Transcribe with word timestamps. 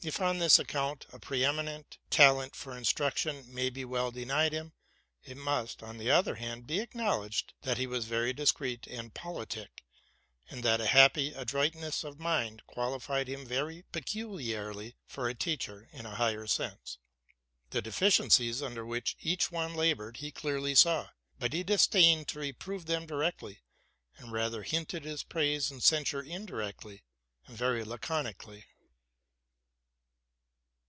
If, 0.00 0.20
on 0.20 0.38
this 0.38 0.60
account, 0.60 1.06
a 1.12 1.18
pre 1.18 1.44
eminent 1.44 1.98
talent 2.08 2.54
for 2.54 2.72
instruc 2.72 3.16
tion 3.16 3.52
may 3.52 3.68
be 3.68 3.84
well 3.84 4.12
denied 4.12 4.52
him, 4.52 4.72
it 5.24 5.36
must, 5.36 5.82
on 5.82 5.98
the 5.98 6.08
other 6.08 6.36
hand, 6.36 6.68
be 6.68 6.78
acknowledged 6.78 7.52
that 7.62 7.78
he 7.78 7.88
was 7.88 8.04
very 8.04 8.32
discreet 8.32 8.86
and 8.86 9.12
politic, 9.12 9.82
and 10.48 10.62
that 10.62 10.80
a 10.80 10.86
happy 10.86 11.32
adroitness 11.32 12.04
of 12.04 12.20
mind 12.20 12.64
qualified 12.68 13.26
him 13.28 13.44
very 13.44 13.82
peculiarly 13.90 14.94
for 15.04 15.28
a 15.28 15.34
teacher 15.34 15.88
in 15.90 16.06
a 16.06 16.14
higher 16.14 16.46
sense. 16.46 16.98
The 17.70 17.82
deficiencies 17.82 18.62
under 18.62 18.86
which 18.86 19.16
each 19.18 19.50
one 19.50 19.74
labored 19.74 20.18
he 20.18 20.30
cle 20.30 20.50
sarly 20.52 20.76
saw; 20.76 21.08
but 21.40 21.52
he 21.52 21.64
disdained 21.64 22.28
to 22.28 22.38
reprove 22.38 22.86
them 22.86 23.04
directly, 23.04 23.62
and 24.16 24.30
rather 24.30 24.62
hinted 24.62 25.02
bis 25.02 25.24
praise 25.24 25.72
and 25.72 25.82
censure 25.82 26.22
in 26.22 26.46
directly 26.46 27.02
and 27.48 27.56
very 27.56 27.82
laconically. 27.82 28.64